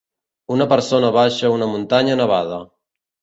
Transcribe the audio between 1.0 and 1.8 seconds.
baixa una